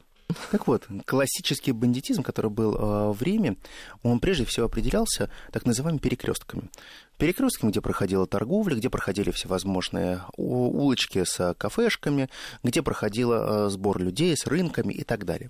[0.51, 3.57] Так вот, классический бандитизм, который был э, в Риме,
[4.03, 6.69] он прежде всего определялся так называемыми перекрестками.
[7.17, 12.29] Перекрестками, где проходила торговля, где проходили всевозможные улочки с кафешками,
[12.63, 15.49] где проходил э, сбор людей с рынками и так далее.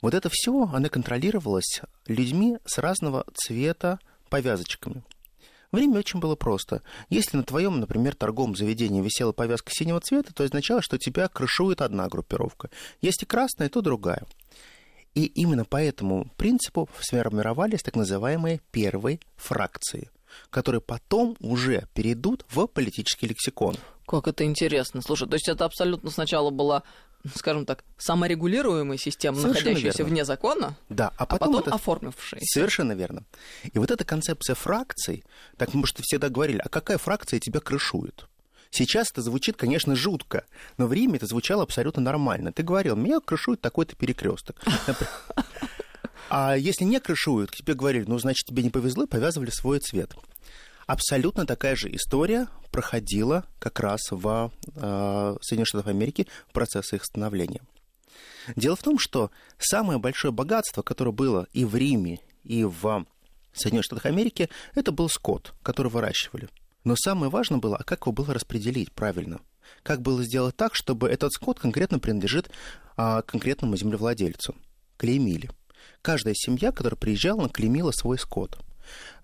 [0.00, 3.98] Вот это все, оно контролировалось людьми с разного цвета
[4.30, 5.04] повязочками.
[5.72, 6.82] Время очень было просто.
[7.08, 11.80] Если на твоем, например, торговом заведении висела повязка синего цвета, то означало, что тебя крышует
[11.80, 12.68] одна группировка.
[13.00, 14.26] Если красная, то другая.
[15.14, 20.10] И именно по этому принципу сформировались так называемые первые фракции,
[20.50, 23.76] которые потом уже перейдут в политический лексикон.
[24.06, 25.00] Как это интересно.
[25.00, 26.82] Слушай, то есть это абсолютно сначала была
[27.34, 30.10] скажем так, саморегулируемая система, Совершенно находящаяся верно.
[30.10, 31.74] вне закона, да, а потом, а потом это...
[31.74, 32.46] оформившаяся.
[32.46, 33.24] Совершенно верно.
[33.72, 35.24] И вот эта концепция фракций,
[35.56, 38.26] так мы что всегда говорили, а какая фракция тебя крышует?
[38.70, 40.44] Сейчас это звучит, конечно, жутко,
[40.78, 42.52] но в Риме это звучало абсолютно нормально.
[42.52, 44.56] Ты говорил, меня крышует такой-то перекресток.
[46.34, 50.14] А если не крышуют, тебе говорили, ну, значит, тебе не повезло, повязывали свой цвет.
[50.86, 57.04] Абсолютно такая же история проходила как раз в э, Соединенных Штатах Америки в процессе их
[57.04, 57.62] становления.
[58.56, 63.06] Дело в том, что самое большое богатство, которое было и в Риме, и в
[63.52, 66.48] Соединенных Штатах Америки, это был скот, который выращивали.
[66.84, 69.40] Но самое важное было, а как его было распределить правильно?
[69.84, 72.50] Как было сделать так, чтобы этот скот конкретно принадлежит
[72.96, 74.56] а, конкретному землевладельцу?
[74.96, 75.50] Клеймили.
[76.02, 78.58] Каждая семья, которая приезжала, клеймила свой скот–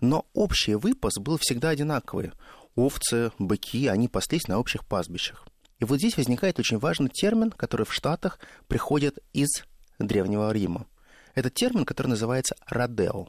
[0.01, 2.33] но общий выпас был всегда одинаковый.
[2.75, 5.47] Овцы, быки, они паслись на общих пастбищах.
[5.79, 9.65] И вот здесь возникает очень важный термин, который в Штатах приходит из
[9.99, 10.87] Древнего Рима.
[11.35, 13.29] Это термин, который называется «родео».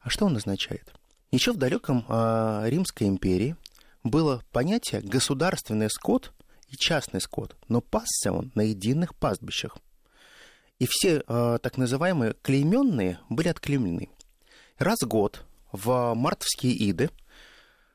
[0.00, 0.92] А что он означает?
[1.30, 3.56] Еще в далеком э, Римской империи
[4.02, 6.32] было понятие «государственный скот»
[6.68, 9.76] и «частный скот», но пасся он на единых пастбищах.
[10.78, 14.08] И все э, так называемые клейменные были отклеймены.
[14.78, 17.10] Раз в год в мартовские иды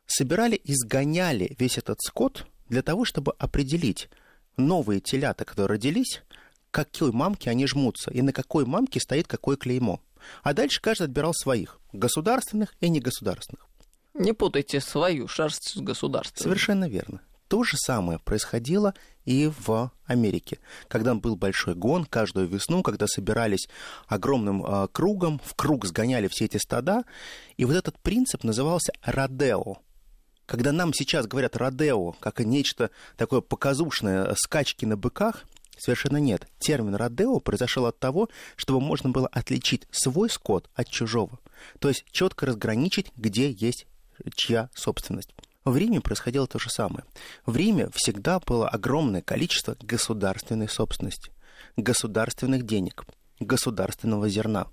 [0.06, 4.10] собирали и сгоняли весь этот скот для того, чтобы определить
[4.58, 6.22] новые телята, которые родились,
[6.72, 10.02] какой мамке они жмутся и на какой мамке стоит какое клеймо.
[10.44, 13.68] А дальше каждый отбирал своих, государственных и негосударственных.
[14.14, 16.44] Не путайте свою шерсть с государственной.
[16.44, 17.22] Совершенно верно.
[17.48, 20.60] То же самое происходило и в Америке.
[20.88, 23.68] Когда был большой гон, каждую весну, когда собирались
[24.08, 27.04] огромным э, кругом, в круг сгоняли все эти стада,
[27.58, 29.78] и вот этот принцип назывался родео.
[30.46, 35.44] Когда нам сейчас говорят родео, как нечто такое показушное, скачки на быках,
[35.78, 36.48] совершенно нет.
[36.60, 41.40] Термин родео произошел от того, чтобы можно было отличить свой скот от чужого.
[41.80, 43.88] То есть четко разграничить, где есть
[44.36, 45.34] чья собственность.
[45.66, 47.06] В Риме происходило то же самое.
[47.48, 51.32] В Риме всегда было огромное количество государственной собственности,
[51.76, 53.04] государственных денег,
[53.40, 54.68] государственного зерна.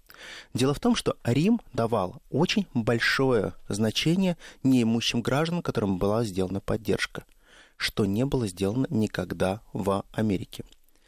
[0.52, 7.24] Дело в том, что Рим давал очень большое значение неимущим гражданам, которым была сделана поддержка,
[7.78, 10.62] что не было сделано никогда в Америке.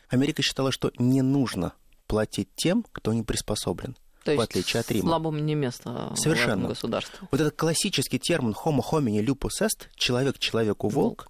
[0.09, 1.75] Америка считала, что не нужно
[2.07, 3.97] платить тем, кто не приспособлен.
[4.24, 5.08] То в отличие от Рима.
[5.08, 6.66] Слабым не место Совершенно.
[6.66, 7.28] в государстве.
[7.30, 11.28] Вот этот классический термин homo homini lupus est, человек человеку волк,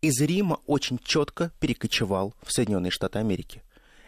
[0.00, 3.62] из Рима очень четко перекочевал в Соединенные Штаты Америки.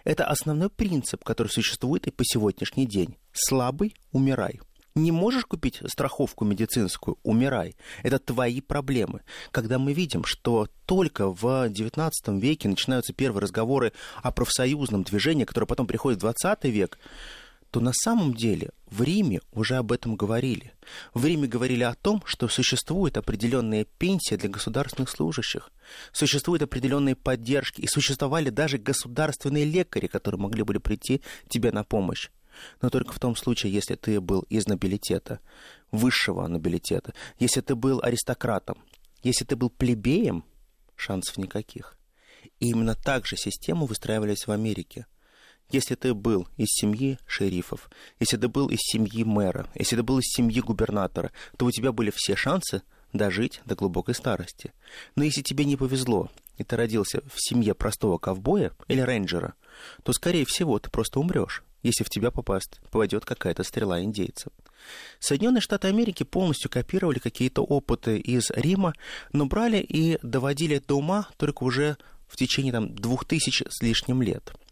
[0.04, 3.16] Это основной принцип, который существует и по сегодняшний день.
[3.32, 4.60] Слабый– умирай.
[4.94, 7.76] Не можешь купить страховку медицинскую– умирай.
[8.02, 9.20] Это твои проблемы.
[9.50, 13.92] Когда мы видим, что только в XIX веке начинаются первые разговоры
[14.22, 16.98] о профсоюзном движении, которое потом приходит в XX век,
[17.70, 20.72] то на самом деле в Риме уже об этом говорили.
[21.12, 25.70] В Риме говорили о том, что существует определенная пенсия для государственных служащих,
[26.12, 32.30] существуют определенные поддержки, и существовали даже государственные лекари, которые могли бы прийти тебе на помощь.
[32.80, 35.40] Но только в том случае, если ты был из нобилитета,
[35.92, 38.78] высшего нобилитета, если ты был аристократом,
[39.22, 40.44] если ты был плебеем,
[40.96, 41.96] шансов никаких.
[42.60, 45.06] И именно так же систему выстраивались в Америке–
[45.70, 50.18] если ты был из семьи шерифов, если ты был из семьи мэра, если ты был
[50.18, 54.72] из семьи губернатора, то у тебя были все шансы дожить до глубокой старости.
[55.14, 59.54] Но если тебе не повезло, и ты родился в семье простого ковбоя или рейнджера,
[60.02, 64.52] то, скорее всего, ты просто умрешь, если в тебя попасть, попадет какая-то стрела индейцев.
[65.18, 68.94] Соединенные Штаты Америки полностью копировали какие-то опыты из Рима,
[69.32, 74.22] но брали и доводили до ума только уже в течение там, двух тысяч с лишним
[74.22, 74.52] лет–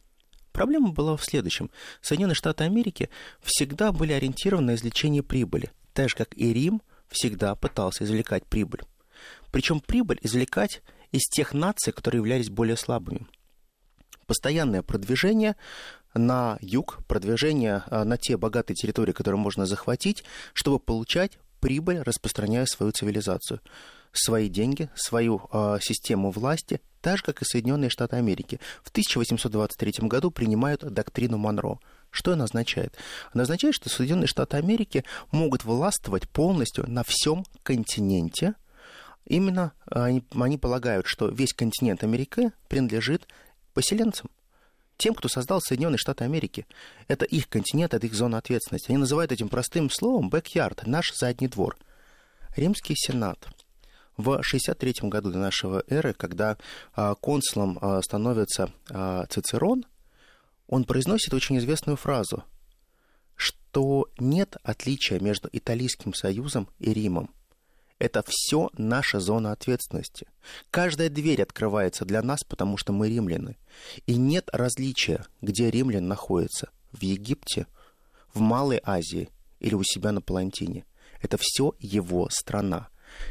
[0.56, 1.70] Проблема была в следующем.
[2.00, 3.10] Соединенные Штаты Америки
[3.42, 8.80] всегда были ориентированы на извлечение прибыли, так же, как и Рим всегда пытался извлекать прибыль.
[9.52, 10.80] Причем прибыль извлекать
[11.12, 13.26] из тех наций, которые являлись более слабыми.
[14.26, 15.56] Постоянное продвижение
[16.14, 22.64] на юг, продвижение а, на те богатые территории, которые можно захватить, чтобы получать прибыль, распространяя
[22.64, 23.60] свою цивилизацию
[24.18, 28.60] свои деньги, свою э, систему власти, так же, как и Соединенные Штаты Америки.
[28.82, 31.78] В 1823 году принимают доктрину Монро.
[32.10, 32.96] Что она означает?
[33.32, 38.54] Она означает, что Соединенные Штаты Америки могут властвовать полностью на всем континенте.
[39.26, 43.28] Именно они, они полагают, что весь континент Америки принадлежит
[43.74, 44.30] поселенцам
[44.96, 46.66] тем, кто создал Соединенные Штаты Америки.
[47.08, 48.88] Это их континент, это их зона ответственности.
[48.88, 51.76] Они называют этим простым словом backyard, наш задний двор.
[52.56, 53.46] Римский сенат
[54.16, 56.56] в 63 году до нашего эры, когда
[56.94, 59.84] а, консулом а, становится а, Цицерон,
[60.66, 62.44] он произносит очень известную фразу,
[63.34, 67.30] что нет отличия между Италийским союзом и Римом.
[67.98, 70.26] Это все наша зона ответственности.
[70.70, 73.56] Каждая дверь открывается для нас, потому что мы римляне.
[74.06, 76.68] И нет различия, где римлян находится.
[76.92, 77.66] В Египте,
[78.34, 80.84] в Малой Азии или у себя на Палантине.
[81.22, 82.88] Это все его страна.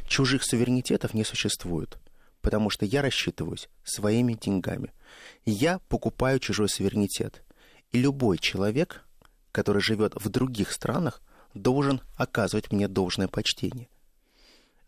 [0.07, 1.97] Чужих суверенитетов не существует,
[2.41, 4.93] потому что я рассчитываюсь своими деньгами.
[5.45, 7.43] Я покупаю чужой суверенитет.
[7.91, 9.03] И любой человек,
[9.51, 11.21] который живет в других странах,
[11.53, 13.87] должен оказывать мне должное почтение.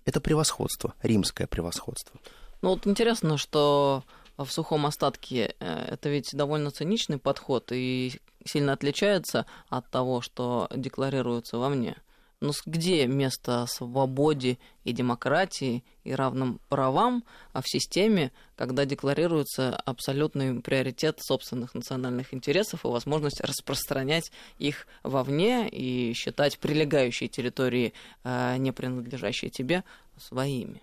[0.06, 2.20] Это превосходство, римское превосходство.
[2.62, 4.04] Ну вот интересно, что
[4.38, 10.70] в сухом остатке э, это ведь довольно циничный подход и сильно отличается от того, что
[10.76, 11.98] декларируется вовне.
[12.40, 20.62] Но где место свободе и демократии и равным правам а в системе, когда декларируется абсолютный
[20.62, 28.72] приоритет собственных национальных интересов и возможность распространять их вовне и считать прилегающие территории, э, не
[28.72, 29.84] принадлежащие тебе,
[30.20, 30.80] своими?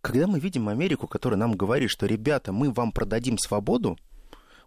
[0.00, 3.98] Когда мы видим Америку, которая нам говорит, что, ребята, мы вам продадим свободу,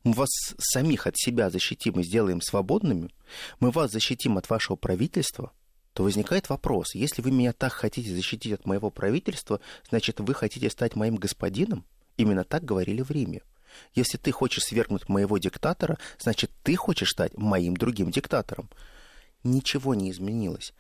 [0.03, 3.13] мы вас самих от себя защитим и сделаем свободными,
[3.61, 5.53] мы вас защитим от вашего правительства–
[5.97, 10.69] то возникает вопрос, если вы меня так хотите защитить от моего правительства, значит, вы хотите
[10.69, 11.86] стать моим господином?
[12.17, 13.41] Именно так говорили в Риме.
[13.95, 18.69] Если ты хочешь свергнуть моего диктатора, значит, ты хочешь стать моим другим диктатором.
[19.43, 20.71] Ничего не изменилось.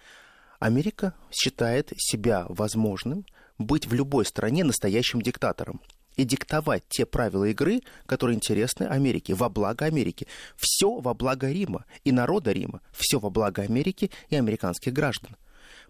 [0.59, 3.25] Америка считает себя возможным
[3.57, 5.81] быть в любой стране настоящим диктатором
[6.17, 10.27] и диктовать те правила игры, которые интересны Америке, во благо Америки.
[10.57, 15.37] Все во благо Рима и народа Рима, все во благо Америки и американских граждан.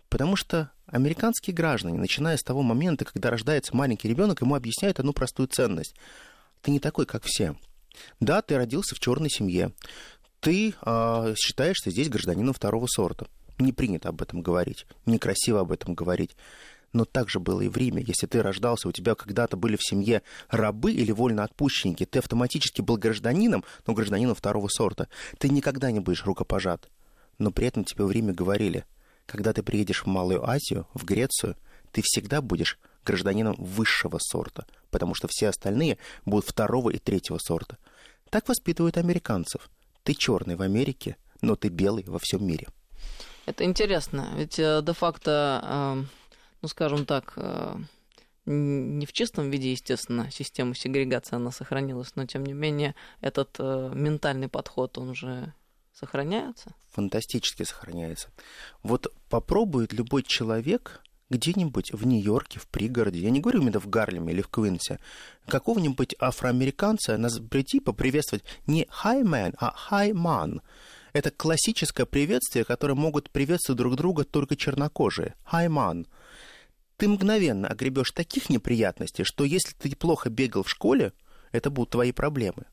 [0.09, 5.13] Потому что американские граждане, начиная с того момента, когда рождается маленький ребенок, ему объясняют одну
[5.13, 5.95] простую ценность.
[6.61, 7.55] Ты не такой, как все.
[8.19, 9.71] Да, ты родился в черной семье.
[10.39, 13.27] Ты э, считаешься здесь гражданином второго сорта.
[13.57, 16.35] Не принято об этом говорить, некрасиво об этом говорить.
[16.93, 18.03] Но так же было и в Риме.
[18.05, 22.97] Если ты рождался, у тебя когда-то были в семье рабы или вольноотпущенники, ты автоматически был
[22.97, 25.07] гражданином, но гражданином второго сорта.
[25.37, 26.89] Ты никогда не будешь рукопожат.
[27.37, 28.85] Но при этом тебе в Риме говорили,
[29.25, 31.55] когда ты приедешь в Малую Азию, в Грецию,
[31.91, 37.77] ты всегда будешь гражданином высшего сорта, потому что все остальные будут второго и третьего сорта.
[38.29, 39.69] Так воспитывают американцев.
[40.03, 42.67] Ты черный в Америке, но ты белый во всем мире.
[43.45, 46.03] Это интересно, ведь э, де-факто, э,
[46.61, 47.75] ну скажем так, э,
[48.45, 54.47] не в чистом виде, естественно, система сегрегации она сохранилась, но тем не менее этот ментальный
[54.47, 55.53] подход, он же
[55.93, 56.73] сохраняется?
[56.91, 58.29] Фантастически сохраняется.
[58.83, 64.31] Вот попробует любой человек где-нибудь в Нью-Йорке, в пригороде, я не говорю именно в Гарлеме
[64.31, 64.99] или в Квинсе,
[65.47, 67.17] какого-нибудь афроамериканца
[67.49, 70.61] прийти поприветствовать не «hi man», а «hi man».
[71.13, 75.35] Это классическое приветствие, которое могут приветствовать друг друга только чернокожие.
[75.51, 76.05] «Hi man».
[76.97, 81.13] Ты мгновенно огребешь таких неприятностей, что если ты плохо бегал в школе,
[81.51, 82.65] это будут твои проблемы.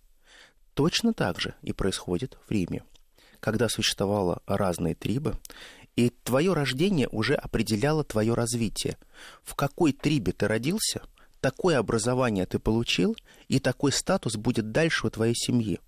[0.75, 2.83] Точно так же и происходит в Риме
[3.45, 5.37] когда существовало разные трибы,
[5.97, 8.97] и твое рождение уже определяло твое развитие.
[9.43, 11.03] В какой трибе ты родился,
[11.43, 13.15] такое образование ты получил,
[13.49, 15.79] и такой статус будет дальше у твоей семьи.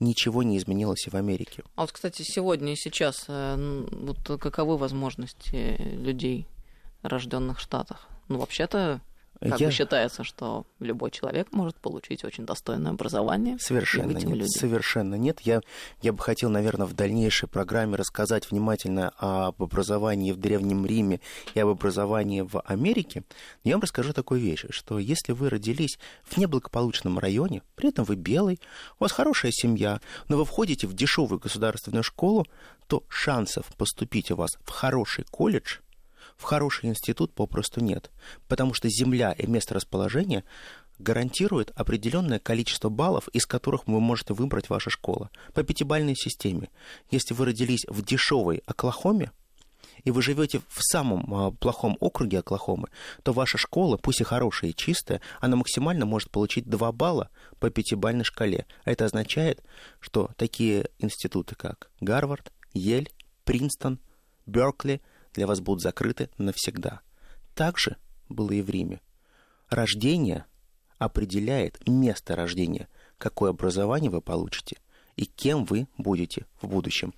[0.00, 1.62] Ничего не изменилось и в Америке.
[1.76, 6.46] А вот, кстати, сегодня и сейчас, э, вот каковы возможности людей,
[7.02, 8.08] рожденных Штатах?
[8.28, 9.00] Ну, вообще-то,
[9.40, 9.66] как я...
[9.66, 13.58] бы считается, что любой человек может получить очень достойное образование.
[13.58, 14.22] Совершенно нет.
[14.22, 14.48] Людям.
[14.48, 15.40] Совершенно нет.
[15.40, 15.60] Я,
[16.00, 21.20] я бы хотел, наверное, в дальнейшей программе рассказать внимательно об образовании в Древнем Риме
[21.54, 23.24] и об образовании в Америке.
[23.64, 28.04] Но я вам расскажу такую вещь, что если вы родились в неблагополучном районе, при этом
[28.04, 28.60] вы белый,
[29.00, 32.46] у вас хорошая семья, но вы входите в дешевую государственную школу,
[32.86, 35.78] то шансов поступить у вас в хороший колледж–
[36.42, 38.10] в хороший институт попросту нет,
[38.48, 40.42] потому что земля и место расположения
[40.98, 45.30] гарантирует определенное количество баллов, из которых вы можете выбрать ваша школа.
[45.54, 46.68] По пятибалльной системе.
[47.12, 49.30] Если вы родились в дешевой Оклахоме,
[50.02, 52.88] и вы живете в самом а, плохом округе Оклахомы,
[53.22, 57.70] то ваша школа, пусть и хорошая и чистая, она максимально может получить 2 балла по
[57.70, 58.66] пятибалльной шкале.
[58.84, 59.62] Это означает,
[60.00, 63.12] что такие институты, как Гарвард, Ель,
[63.44, 64.00] Принстон,
[64.44, 65.00] Беркли–
[65.34, 67.00] для вас будут закрыты навсегда.
[67.54, 67.96] Так же
[68.28, 69.00] было и в Риме.
[69.68, 70.46] Рождение
[70.98, 74.76] определяет место рождения, какое образование вы получите
[75.16, 77.12] и кем вы будете в будущем.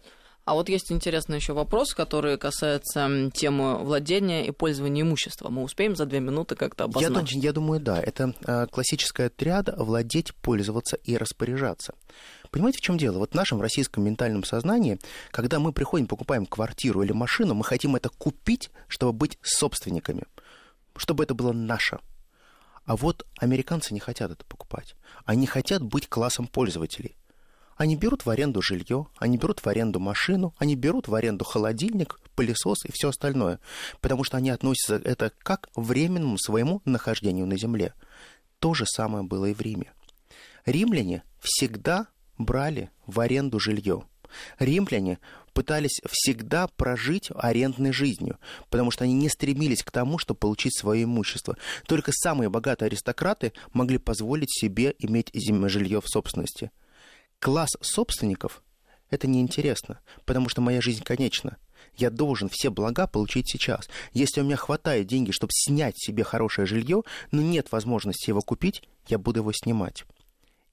[0.45, 5.55] А вот есть интересный еще вопрос, который касается темы владения и пользования имуществом.
[5.55, 7.37] Мы успеем за две минуты как-то обозначить?
[7.37, 7.99] Я, я думаю, да.
[7.99, 11.95] Это э, классическая триада владеть, пользоваться и распоряжаться.
[12.55, 13.19] Понимаете, в чем дело?
[13.19, 15.01] Вот в нашем российском ментальном сознании,
[15.33, 20.23] когда мы приходим, покупаем квартиру или машину, мы хотим это купить, чтобы быть собственниками,
[20.97, 21.99] чтобы это было наше.
[22.85, 24.95] А вот американцы не хотят это покупать.
[25.25, 27.17] Они хотят быть классом пользователей.
[27.77, 32.21] Они берут в аренду жилье, они берут в аренду машину, они берут в аренду холодильник,
[32.37, 33.59] пылесос и все остальное,
[34.01, 37.95] потому что они относятся это как к временному своему нахождению на земле.
[38.61, 39.93] То же самое было и в Риме.
[40.67, 42.07] Римляне всегда
[42.39, 44.05] брали в аренду жилье.
[44.59, 45.19] Римляне
[45.53, 48.39] пытались всегда прожить арендной жизнью,
[48.71, 51.57] потому что они не стремились к тому, чтобы получить свое имущество.
[51.87, 55.31] Только самые богатые аристократы могли позволить себе иметь
[55.69, 56.71] жилье в собственности–
[57.45, 58.63] класс собственников–
[59.11, 61.59] это неинтересно, потому что моя жизнь конечна.
[61.95, 63.87] Я должен все блага получить сейчас.
[64.15, 68.83] Если у меня хватает деньги, чтобы снять себе хорошее жилье, но нет возможности его купить,
[69.09, 70.05] я буду его снимать.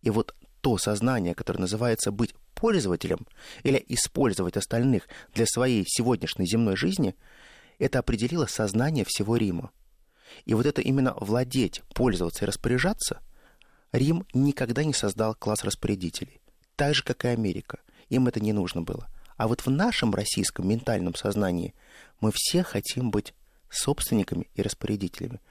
[0.01, 3.27] И вот то сознание, которое называется быть пользователем
[3.63, 7.15] или использовать остальных для своей сегодняшней земной жизни,
[7.79, 9.71] это определило сознание всего Рима.
[10.45, 13.19] И вот это именно владеть, пользоваться и распоряжаться,
[13.91, 16.41] Рим никогда не создал класс распорядителей
[16.81, 17.77] так же, как и Америка.
[18.09, 19.07] Им это не нужно было.
[19.37, 21.75] А вот в нашем российском ментальном сознании
[22.21, 23.35] мы все хотим быть
[23.69, 25.41] собственниками и распорядителями,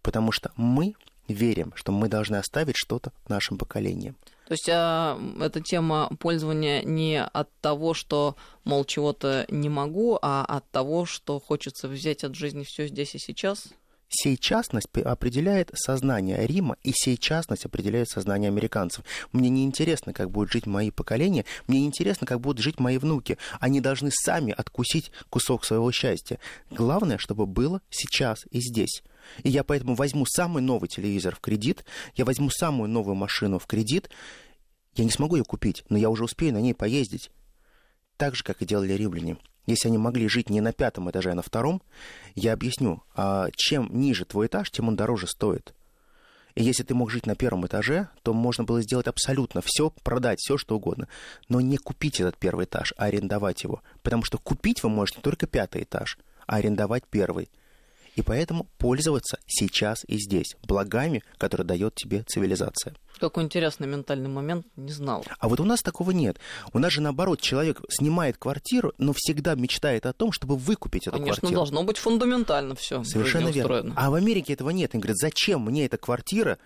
[0.00, 0.94] потому что мы
[1.26, 4.16] верим, что мы должны оставить что-то нашим поколениям.
[4.46, 10.44] То есть а, эта тема пользования не от того, что, мол, чего-то не могу, а
[10.44, 13.68] от того, что хочется взять от жизни все здесь и сейчас?
[14.08, 19.04] Сейчастность определяет сознание Рима, и сейчастность определяет сознание американцев.
[19.32, 22.98] Мне не интересно, как будут жить мои поколения, мне не интересно, как будут жить мои
[22.98, 23.36] внуки.
[23.58, 26.38] Они должны сами откусить кусок своего счастья.
[26.70, 29.02] Главное, чтобы было сейчас и здесь.
[29.42, 33.66] И я поэтому возьму самый новый телевизор в кредит, я возьму самую новую машину в
[33.66, 34.10] кредит.
[34.94, 37.30] Я не смогу ее купить, но я уже успею на ней поездить.
[38.16, 39.36] Так же, как и делали римляне.
[39.66, 41.82] Если они могли жить не на пятом этаже, а на втором,
[42.34, 45.74] я объясню, а чем ниже твой этаж, тем он дороже стоит.
[46.54, 50.38] И если ты мог жить на первом этаже, то можно было сделать абсолютно все, продать
[50.38, 51.08] все, что угодно.
[51.48, 53.82] Но не купить этот первый этаж, а арендовать его.
[54.02, 57.50] Потому что купить вы можете только пятый этаж, а арендовать первый–
[58.16, 62.94] и поэтому пользоваться сейчас и здесь благами, которые дает тебе цивилизация.
[63.20, 65.24] Какой интересный ментальный момент, не знал.
[65.38, 66.38] А вот у нас такого нет.
[66.72, 71.18] У нас же наоборот, человек снимает квартиру, но всегда мечтает о том, чтобы выкупить эту
[71.18, 71.58] Конечно, квартиру.
[71.60, 73.04] должно быть фундаментально все.
[73.04, 73.92] Совершенно верно.
[73.96, 74.94] А в Америке этого нет.
[74.94, 76.58] Они говорят, зачем мне эта квартира,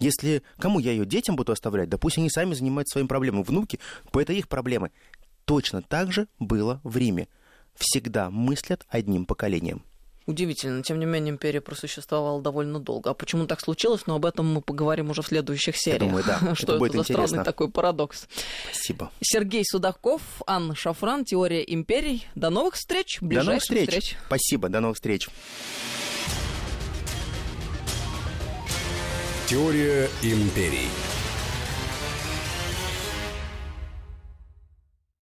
[0.00, 3.44] если кому я ее детям буду оставлять, да пусть они сами занимаются своими проблемами.
[3.44, 3.78] Внуки,
[4.12, 4.90] это их проблемы.
[5.44, 7.28] Точно так же было в Риме.
[7.76, 9.82] Всегда мыслят одним поколением.
[10.28, 10.82] Удивительно.
[10.82, 13.08] Тем не менее, империя просуществовала довольно долго.
[13.08, 14.02] А почему так случилось?
[14.06, 16.02] Но об этом мы поговорим уже в следующих сериях.
[16.02, 16.54] Я думаю, да.
[16.54, 18.28] Что это, это за странный такой парадокс.
[18.70, 19.10] Спасибо.
[19.22, 22.26] Сергей Судаков, Анна Шафран, Теория империй.
[22.34, 23.16] До новых встреч.
[23.22, 23.88] До новых встреч.
[23.88, 24.16] встреч.
[24.26, 24.68] Спасибо.
[24.68, 25.30] До новых встреч.
[29.46, 30.90] Теория империй.